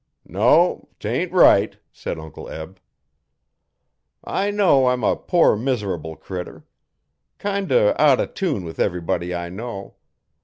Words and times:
'No, 0.25 0.89
'tain't 0.99 1.31
right,' 1.31 1.77
said 1.91 2.17
Uncle 2.17 2.49
Eb. 2.49 2.79
'I 4.23 4.49
know 4.49 4.87
I'm 4.87 5.03
a 5.03 5.15
poor, 5.15 5.55
mis'rable 5.55 6.15
critter. 6.15 6.65
Kind 7.37 7.71
o' 7.71 7.95
out 7.99 8.19
o' 8.19 8.25
tune 8.25 8.63
with 8.65 8.79
everybody 8.79 9.31
I 9.35 9.49
know. 9.49 9.97